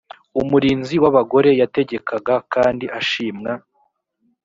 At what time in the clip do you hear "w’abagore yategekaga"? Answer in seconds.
1.03-2.35